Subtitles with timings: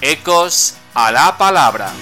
[0.00, 1.92] Ecos a la palabra.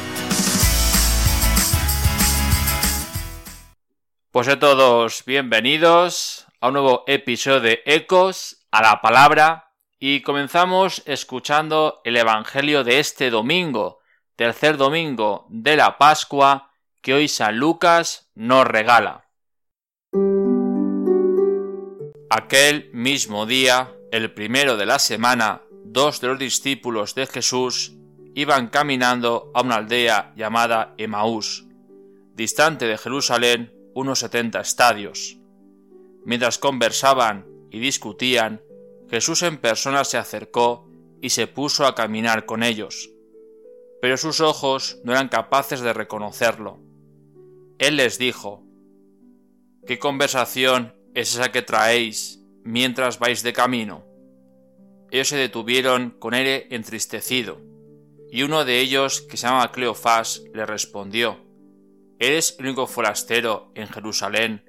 [4.31, 11.03] Pues a todos bienvenidos a un nuevo episodio de Ecos a la palabra y comenzamos
[11.07, 14.01] escuchando el Evangelio de este domingo,
[14.37, 16.71] tercer domingo de la Pascua
[17.01, 19.31] que hoy San Lucas nos regala.
[22.29, 25.63] Aquel mismo día, el primero de la semana,
[25.97, 27.95] dos de los discípulos de Jesús
[28.35, 31.65] iban caminando a una aldea llamada Emaús,
[32.35, 35.39] distante de Jerusalén unos setenta estadios.
[36.27, 38.61] Mientras conversaban y discutían,
[39.09, 40.87] Jesús en persona se acercó
[41.23, 43.09] y se puso a caminar con ellos.
[44.03, 46.79] Pero sus ojos no eran capaces de reconocerlo.
[47.79, 48.63] Él les dijo,
[49.87, 54.05] ¿Qué conversación es esa que traéis mientras vais de camino?
[55.17, 57.59] Ellos se detuvieron con aire entristecido,
[58.31, 61.39] y uno de ellos, que se llamaba Cleofás, le respondió
[62.19, 64.63] ¿Eres el único forastero en Jerusalén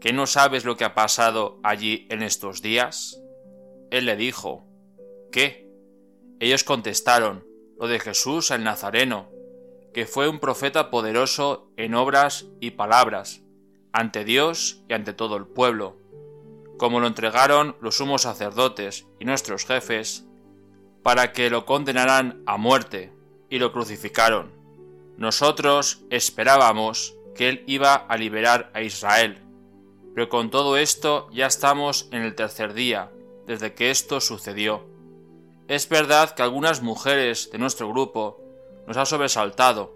[0.00, 3.20] que no sabes lo que ha pasado allí en estos días?
[3.90, 4.64] Él le dijo
[5.32, 5.68] ¿Qué?
[6.38, 7.44] Ellos contestaron
[7.76, 9.28] lo de Jesús el Nazareno,
[9.92, 13.42] que fue un profeta poderoso en obras y palabras,
[13.92, 15.98] ante Dios y ante todo el pueblo
[16.80, 20.24] como lo entregaron los sumos sacerdotes y nuestros jefes,
[21.02, 23.12] para que lo condenaran a muerte,
[23.50, 24.50] y lo crucificaron.
[25.18, 29.42] Nosotros esperábamos que él iba a liberar a Israel,
[30.14, 33.12] pero con todo esto ya estamos en el tercer día,
[33.46, 34.86] desde que esto sucedió.
[35.68, 38.40] Es verdad que algunas mujeres de nuestro grupo
[38.86, 39.94] nos ha sobresaltado,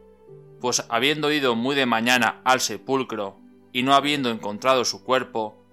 [0.60, 3.38] pues habiendo ido muy de mañana al sepulcro
[3.72, 5.63] y no habiendo encontrado su cuerpo,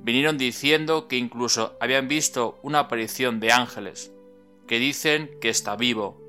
[0.00, 4.12] vinieron diciendo que incluso habían visto una aparición de ángeles,
[4.66, 6.20] que dicen que está vivo.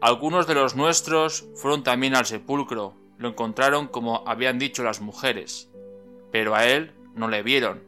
[0.00, 5.70] Algunos de los nuestros fueron también al sepulcro, lo encontraron como habían dicho las mujeres,
[6.30, 7.82] pero a él no le vieron.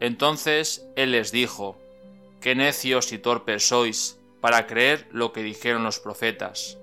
[0.00, 1.78] Entonces él les dijo,
[2.40, 6.78] Qué necios y torpes sois para creer lo que dijeron los profetas.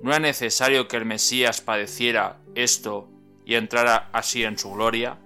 [0.00, 3.08] ¿No era necesario que el Mesías padeciera esto
[3.44, 5.18] y entrara así en su gloria?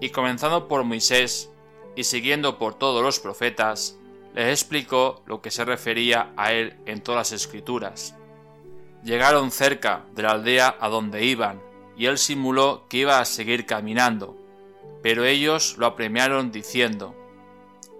[0.00, 1.50] Y comenzando por Moisés
[1.96, 3.96] y siguiendo por todos los profetas,
[4.34, 8.14] les explicó lo que se refería a él en todas las escrituras.
[9.02, 11.60] Llegaron cerca de la aldea a donde iban,
[11.96, 14.36] y él simuló que iba a seguir caminando,
[15.02, 17.14] pero ellos lo apremiaron diciendo,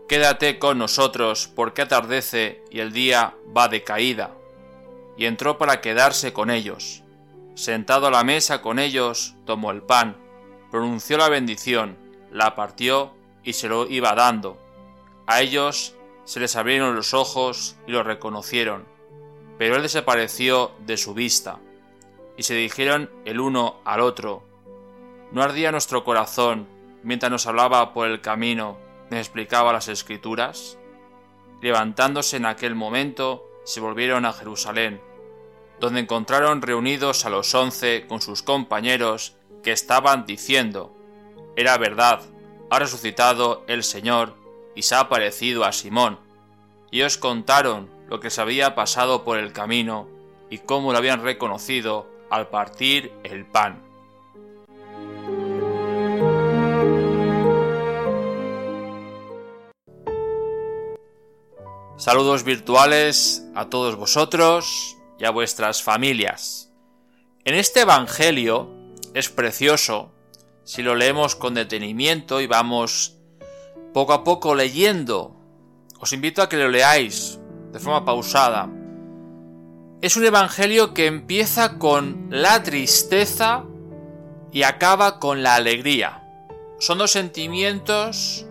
[0.09, 4.31] Quédate con nosotros porque atardece y el día va de caída.
[5.19, 7.03] Y entró para quedarse con ellos.
[7.55, 10.17] Sentado a la mesa con ellos, tomó el pan,
[10.71, 11.97] pronunció la bendición,
[12.33, 13.13] la partió
[13.43, 14.59] y se lo iba dando.
[15.27, 18.85] A ellos se les abrieron los ojos y lo reconocieron,
[19.57, 21.59] pero él desapareció de su vista.
[22.37, 24.43] Y se dijeron el uno al otro,
[25.33, 26.69] ¿no ardía nuestro corazón
[27.03, 28.79] mientras nos hablaba por el camino,
[29.11, 30.79] nos explicaba las escrituras?
[31.63, 35.01] Levantándose en aquel momento, se volvieron a Jerusalén,
[35.81, 40.95] donde encontraron reunidos a los once con sus compañeros que estaban diciendo,
[41.57, 42.21] era verdad,
[42.71, 44.37] ha resucitado el Señor
[44.75, 46.21] y se ha aparecido a Simón.
[46.91, 50.09] Y os contaron lo que se había pasado por el camino
[50.51, 53.83] y cómo lo habían reconocido al partir el pan.
[61.97, 66.73] Saludos virtuales a todos vosotros y a vuestras familias.
[67.45, 68.78] En este Evangelio
[69.19, 70.13] es precioso
[70.63, 73.17] si lo leemos con detenimiento y vamos
[73.93, 75.35] poco a poco leyendo.
[75.99, 77.41] Os invito a que lo leáis
[77.73, 78.71] de forma pausada.
[80.01, 83.65] Es un evangelio que empieza con la tristeza
[84.53, 86.23] y acaba con la alegría.
[86.79, 88.47] Son dos sentimientos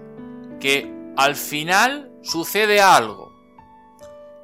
[0.59, 3.31] que al final sucede algo.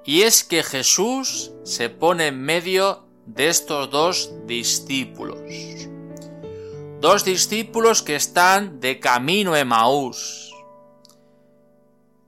[0.05, 5.40] Y es que Jesús se pone en medio de estos dos discípulos
[7.03, 10.53] dos discípulos que están de camino a Emaús.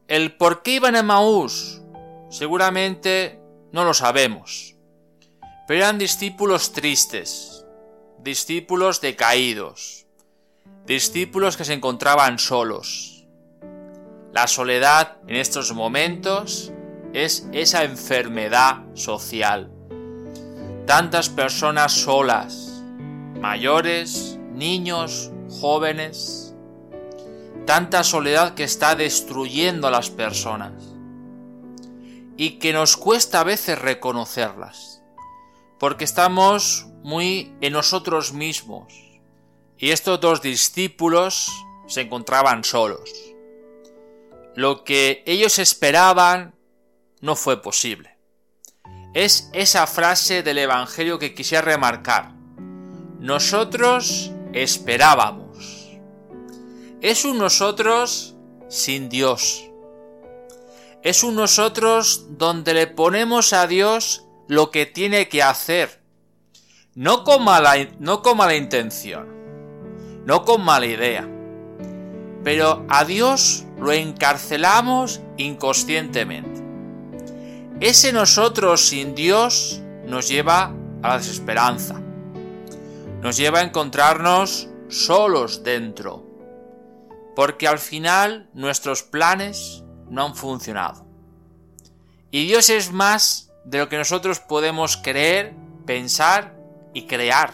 [0.09, 1.81] El por qué iban a Emaús
[2.29, 3.39] seguramente
[3.71, 4.75] no lo sabemos,
[5.65, 7.65] pero eran discípulos tristes,
[8.19, 10.07] discípulos decaídos,
[10.85, 13.25] discípulos que se encontraban solos.
[14.33, 16.73] La soledad en estos momentos
[17.13, 19.71] es esa enfermedad social.
[20.85, 22.83] Tantas personas solas,
[23.39, 26.55] mayores, niños, jóvenes,
[27.65, 30.73] tanta soledad que está destruyendo a las personas.
[32.37, 35.01] y que nos cuesta a veces reconocerlas,
[35.79, 38.93] porque estamos muy en nosotros mismos.
[39.77, 41.49] Y estos dos discípulos
[41.87, 43.09] se encontraban solos.
[44.55, 46.55] Lo que ellos esperaban
[47.21, 48.17] no fue posible.
[49.13, 52.33] Es esa frase del Evangelio que quisiera remarcar.
[53.19, 55.91] Nosotros esperábamos.
[57.01, 58.35] Es un nosotros
[58.69, 59.69] sin Dios.
[61.03, 66.01] Es un nosotros donde le ponemos a Dios lo que tiene que hacer.
[66.95, 69.27] No con mala, no con mala intención.
[70.25, 71.29] No con mala idea.
[72.43, 76.63] Pero a Dios lo encarcelamos inconscientemente.
[77.81, 82.01] Ese nosotros sin Dios nos lleva a la desesperanza.
[83.21, 86.23] Nos lleva a encontrarnos solos dentro.
[87.35, 91.05] Porque al final nuestros planes no han funcionado.
[92.31, 95.53] Y Dios es más de lo que nosotros podemos creer,
[95.85, 96.55] pensar
[96.93, 97.53] y crear.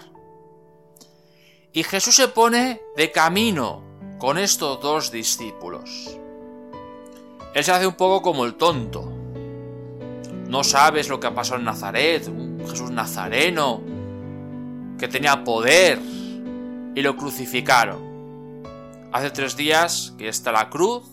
[1.74, 3.84] Y Jesús se pone de camino
[4.18, 6.18] con estos dos discípulos.
[7.54, 9.12] Él se hace un poco como el tonto.
[10.48, 13.82] No sabes lo que ha pasado en Nazaret, un Jesús nazareno,
[15.02, 18.62] que tenía poder, y lo crucificaron.
[19.12, 21.06] Hace tres días que está la cruz,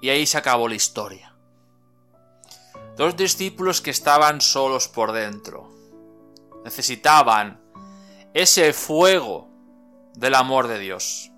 [0.00, 1.34] y ahí se acabó la historia.
[2.96, 5.70] Dos discípulos que estaban solos por dentro.
[6.64, 7.60] Necesitaban
[8.32, 9.50] ese fuego
[10.14, 11.30] del amor de Dios,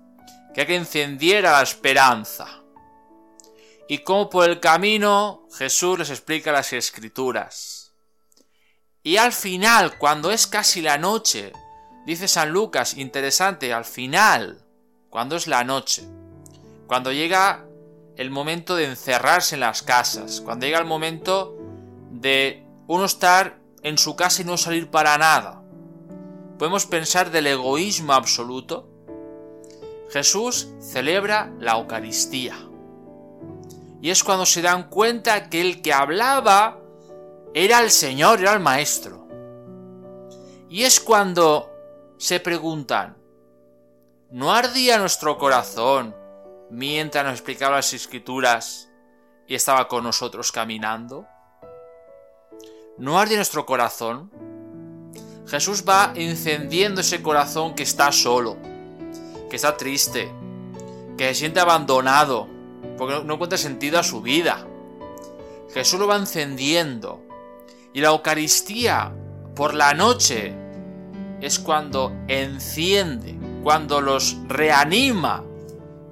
[0.53, 2.47] que encendiera la esperanza.
[3.89, 7.84] Y como por el camino Jesús les explica las escrituras.
[9.05, 11.53] Y al final, cuando es casi la noche,
[12.07, 14.63] dice San Lucas, interesante, al final,
[15.11, 16.03] cuando es la noche,
[16.87, 17.67] cuando llega
[18.15, 21.55] el momento de encerrarse en las casas, cuando llega el momento
[22.09, 25.61] de uno estar en su casa y no salir para nada.
[26.57, 28.89] Podemos pensar del egoísmo absoluto.
[30.09, 32.55] Jesús celebra la Eucaristía.
[34.01, 36.79] Y es cuando se dan cuenta que el que hablaba
[37.57, 39.29] era el Señor, era el Maestro.
[40.67, 41.71] Y es cuando
[42.17, 43.15] se preguntan,
[44.29, 46.13] ¿no ardía nuestro corazón
[46.69, 48.89] mientras nos explicaba las escrituras
[49.47, 51.25] y estaba con nosotros caminando?
[52.97, 54.29] ¿No arde nuestro corazón?
[55.47, 58.57] Jesús va encendiendo ese corazón que está solo,
[59.49, 60.29] que está triste,
[61.17, 62.49] que se siente abandonado,
[62.97, 64.67] porque no encuentra sentido a su vida.
[65.73, 67.24] Jesús lo va encendiendo.
[67.95, 69.11] Y la Eucaristía
[69.55, 70.53] por la noche
[71.41, 75.43] es cuando enciende, cuando los reanima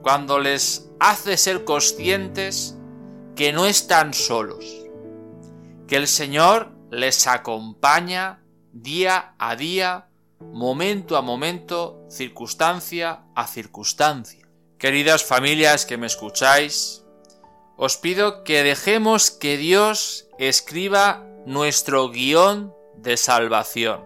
[0.03, 2.77] cuando les hace ser conscientes
[3.35, 4.65] que no están solos,
[5.88, 10.09] que el Señor les acompaña día a día,
[10.39, 14.47] momento a momento, circunstancia a circunstancia.
[14.77, 17.03] Queridas familias que me escucháis,
[17.77, 24.04] os pido que dejemos que Dios escriba nuestro guion de salvación.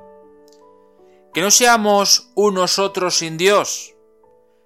[1.33, 3.95] Que no seamos unos otros sin Dios,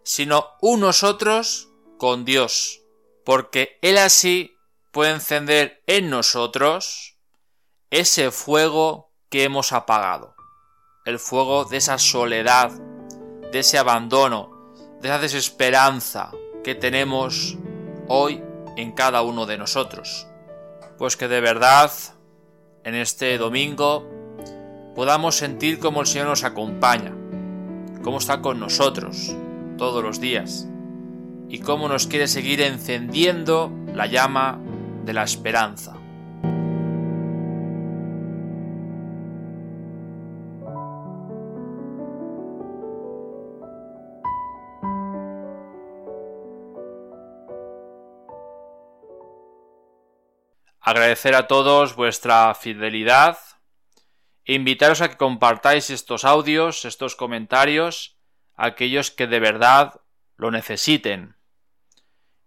[0.04, 2.82] sino unos otros con Dios,
[3.26, 4.56] porque Él así
[4.92, 7.18] puede encender en nosotros
[7.90, 10.36] ese fuego que hemos apagado,
[11.06, 12.72] el fuego de esa soledad,
[13.52, 16.32] de ese abandono, de esa desesperanza
[16.64, 17.58] que tenemos
[18.08, 18.42] hoy
[18.78, 20.28] en cada uno de nosotros.
[20.98, 21.92] Pues que de verdad
[22.84, 24.08] en este domingo
[24.96, 27.14] podamos sentir cómo el Señor nos acompaña,
[28.02, 29.36] cómo está con nosotros,
[29.78, 30.68] todos los días
[31.50, 34.60] y cómo nos quiere seguir encendiendo la llama
[35.06, 36.01] de la esperanza.
[50.92, 53.38] Agradecer a todos vuestra fidelidad
[54.44, 58.18] e invitaros a que compartáis estos audios, estos comentarios,
[58.56, 60.02] aquellos que de verdad
[60.36, 61.38] lo necesiten.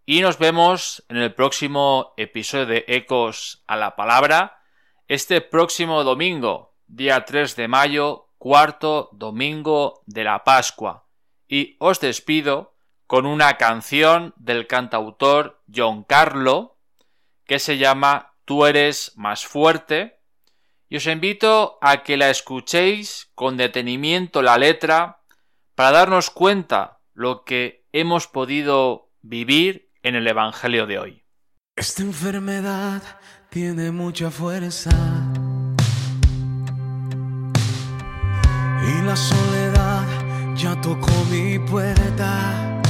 [0.05, 4.61] Y nos vemos en el próximo episodio de Ecos a la Palabra,
[5.09, 11.07] este próximo domingo, día 3 de mayo, cuarto domingo de la Pascua.
[11.49, 12.75] Y os despido
[13.07, 16.77] con una canción del cantautor John Carlo,
[17.47, 20.21] que se llama Tú eres más fuerte,
[20.89, 25.23] y os invito a que la escuchéis con detenimiento la letra
[25.75, 31.25] para darnos cuenta lo que hemos podido vivir en el Evangelio de hoy.
[31.75, 33.03] Esta enfermedad
[33.51, 34.91] tiene mucha fuerza.
[38.87, 40.07] Y la soledad
[40.55, 42.83] ya tocó mi puerta.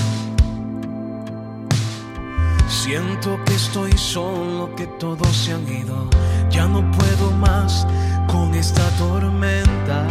[2.68, 6.09] Siento que estoy solo, que todos se han ido.
[6.50, 7.87] Ya no puedo más
[8.26, 10.04] con esta tormenta.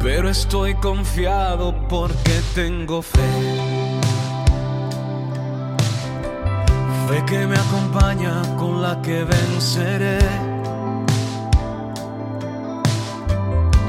[0.00, 3.98] Pero estoy confiado porque tengo fe.
[7.08, 10.18] Fe que me acompaña con la que venceré.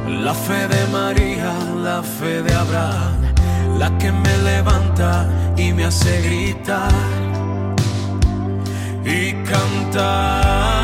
[0.07, 3.18] La fe de María, la fe de Abraham,
[3.79, 6.91] la que me levanta y me hace gritar
[9.05, 10.78] y cantar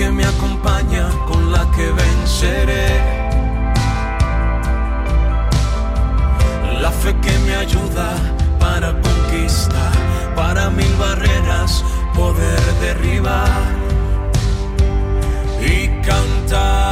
[0.00, 2.88] que me acompaña con la que venceré.
[6.80, 8.08] La fe que me ayuda
[8.58, 9.92] para conquistar,
[10.34, 13.60] para mil barreras poder derribar
[15.60, 16.89] y cantar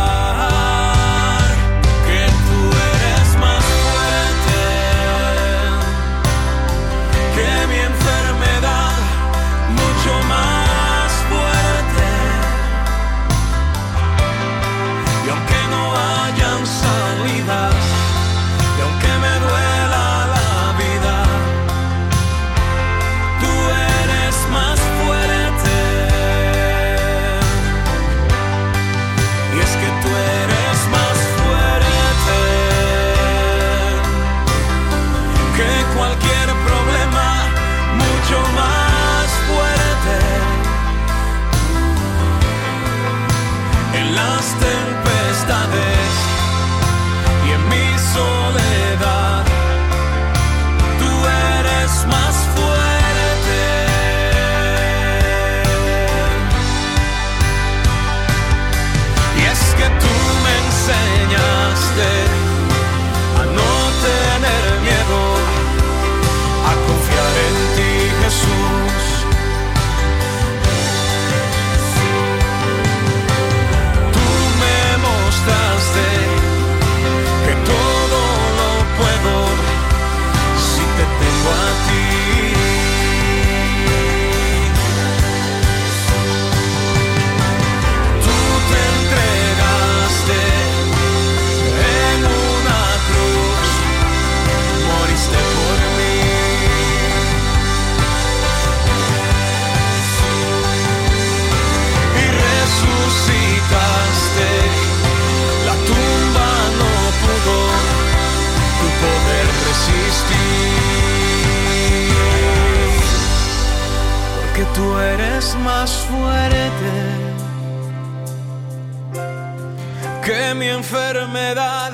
[120.89, 121.93] enfermedad,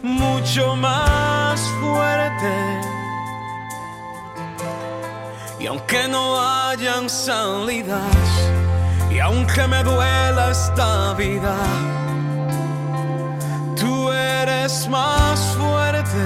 [0.00, 2.54] mucho más fuerte.
[5.58, 8.00] Y aunque no hayan salidas,
[9.10, 11.56] y aunque me duela esta vida,
[13.76, 16.24] tú eres más fuerte.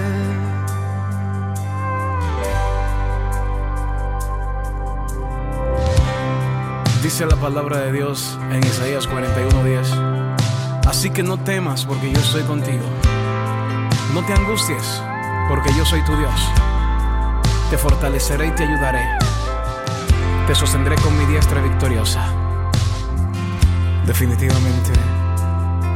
[7.02, 10.21] Dice la palabra de Dios en Isaías 41:10.
[10.86, 12.84] Así que no temas porque yo estoy contigo.
[14.14, 15.02] No te angusties
[15.48, 16.48] porque yo soy tu Dios.
[17.70, 19.04] Te fortaleceré y te ayudaré.
[20.46, 22.26] Te sostendré con mi diestra victoriosa.
[24.06, 24.90] Definitivamente,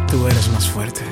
[0.08, 1.02] tú eres más fuerte.